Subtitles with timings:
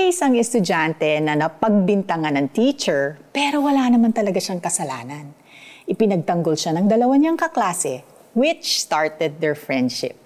[0.00, 5.36] May isang estudyante na napagbintangan ng teacher pero wala naman talaga siyang kasalanan.
[5.84, 8.00] Ipinagtanggol siya ng dalawa niyang kaklase
[8.32, 10.16] which started their friendship.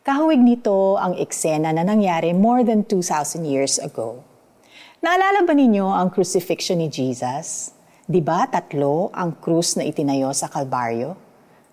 [0.00, 4.24] Kahawig nito ang eksena na nangyari more than 2,000 years ago.
[5.04, 7.76] Naalala ba ninyo ang crucifixion ni Jesus?
[8.08, 11.12] Di ba tatlo ang krus na itinayo sa Kalbaryo?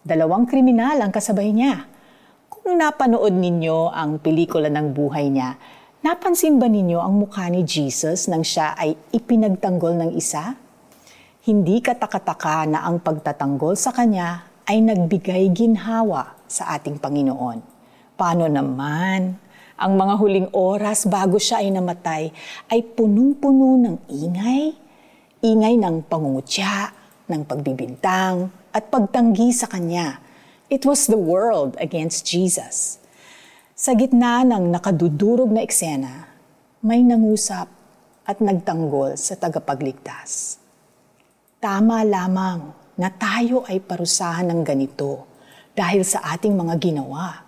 [0.04, 1.88] Dalawang kriminal ang kasabay niya.
[2.52, 5.56] Kung napanood ninyo ang pelikula ng buhay niya,
[6.04, 10.52] Napansin ba ninyo ang mukha ni Jesus nang siya ay ipinagtanggol ng isa?
[11.48, 17.64] Hindi katakataka na ang pagtatanggol sa kanya ay nagbigay ginhawa sa ating Panginoon.
[18.20, 19.40] Paano naman?
[19.80, 22.36] Ang mga huling oras bago siya ay namatay
[22.68, 24.76] ay punong-puno ng ingay,
[25.40, 26.92] ingay ng pangungutya,
[27.32, 30.20] ng pagbibintang, at pagtanggi sa kanya.
[30.68, 33.03] It was the world against Jesus.
[33.84, 36.24] Sa gitna ng nakadudurog na eksena,
[36.88, 37.68] may nangusap
[38.24, 40.56] at nagtanggol sa tagapagligtas.
[41.60, 45.28] Tama lamang na tayo ay parusahan ng ganito
[45.76, 47.44] dahil sa ating mga ginawa.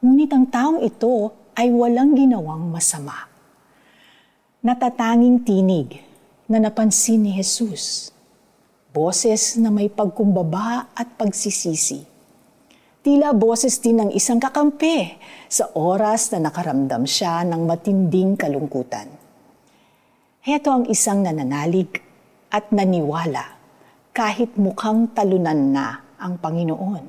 [0.00, 3.28] Ngunit ang taong ito ay walang ginawang masama.
[4.64, 6.00] Natatanging tinig
[6.48, 8.08] na napansin ni Jesus.
[8.88, 12.13] Boses na may pagkumbaba at pagsisisi
[13.04, 19.12] Tila boses din ng isang kakampi sa oras na nakaramdam siya ng matinding kalungkutan.
[20.40, 22.00] Heto ang isang nananalig
[22.48, 23.60] at naniwala
[24.16, 27.04] kahit mukhang talunan na ang Panginoon.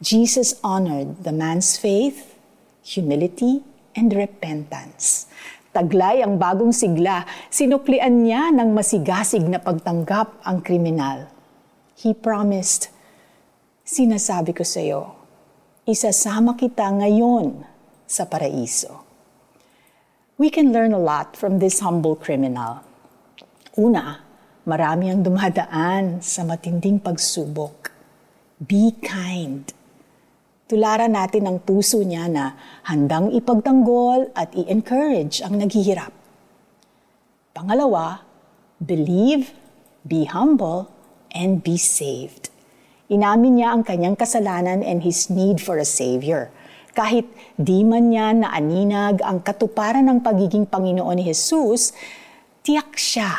[0.00, 2.32] Jesus honored the man's faith,
[2.80, 3.60] humility,
[3.92, 5.28] and repentance.
[5.76, 11.28] Taglay ang bagong sigla, sinuklian niya ng masigasig na pagtanggap ang kriminal.
[12.00, 12.95] He promised
[13.86, 15.14] sinasabi ko sa iyo,
[15.86, 17.62] isasama kita ngayon
[18.02, 19.06] sa paraiso.
[20.42, 22.82] We can learn a lot from this humble criminal.
[23.78, 24.26] Una,
[24.66, 27.94] marami ang dumadaan sa matinding pagsubok.
[28.58, 29.70] Be kind.
[30.66, 32.58] Tularan natin ang puso niya na
[32.90, 36.10] handang ipagtanggol at i-encourage ang naghihirap.
[37.54, 38.26] Pangalawa,
[38.82, 39.54] believe,
[40.02, 40.90] be humble,
[41.30, 42.50] and be saved.
[43.06, 46.50] Inamin niya ang kanyang kasalanan and his need for a Savior.
[46.90, 51.94] Kahit di man niya naaninag ang katuparan ng pagiging Panginoon ni Jesus,
[52.66, 53.30] tiyak siya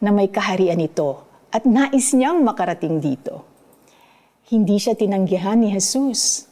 [0.00, 1.20] na may kaharian ito
[1.52, 3.44] at nais niyang makarating dito.
[4.48, 6.48] Hindi siya tinanggihan ni Jesus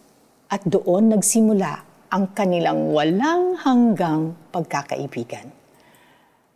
[0.53, 1.73] at doon nagsimula
[2.13, 5.49] ang kanilang walang hanggang pagkakaibigan.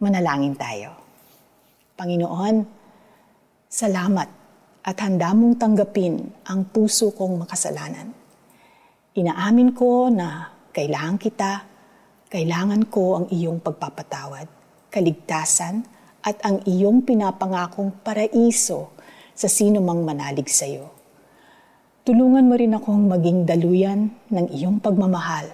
[0.04, 0.92] Manalangin tayo.
[1.96, 2.60] Panginoon,
[3.72, 4.43] salamat
[4.84, 8.12] at handa mong tanggapin ang puso kong makasalanan.
[9.16, 11.64] Inaamin ko na kailangan kita,
[12.28, 14.44] kailangan ko ang iyong pagpapatawad,
[14.92, 15.88] kaligtasan,
[16.24, 18.92] at ang iyong pinapangakong paraiso
[19.32, 20.88] sa sino mang manalig sa iyo.
[22.04, 25.48] Tulungan mo rin akong maging daluyan ng iyong pagmamahal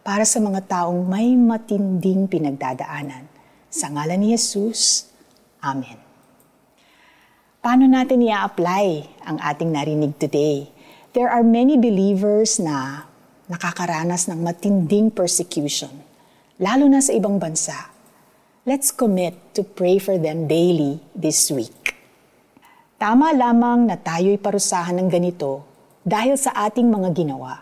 [0.00, 3.28] para sa mga taong may matinding pinagdadaanan.
[3.68, 5.12] Sa ngalan ni Jesus,
[5.60, 6.09] Amen.
[7.60, 10.64] Paano natin i-apply ang ating narinig today?
[11.12, 13.04] There are many believers na
[13.52, 15.92] nakakaranas ng matinding persecution,
[16.56, 17.92] lalo na sa ibang bansa.
[18.64, 22.00] Let's commit to pray for them daily this week.
[22.96, 25.60] Tama lamang na tayo'y parusahan ng ganito
[26.00, 27.60] dahil sa ating mga ginawa.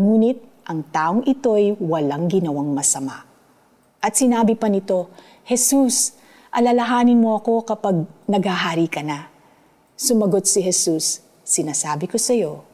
[0.00, 3.28] Ngunit ang taong ito'y walang ginawang masama.
[4.00, 5.12] At sinabi pa nito,
[5.44, 6.16] Jesus,
[6.56, 9.28] alalahanin mo ako kapag naghahari ka na.
[9.92, 12.64] Sumagot si Jesus, sinasabi ko sa iyo,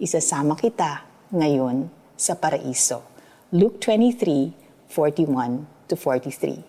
[0.00, 1.04] isasama kita
[1.36, 3.04] ngayon sa paraiso.
[3.52, 4.56] Luke 23,
[4.88, 6.64] 41 to 43.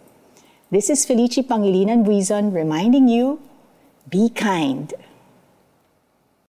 [0.68, 3.40] This is Felici Pangilinan Buizon reminding you,
[4.12, 4.92] be kind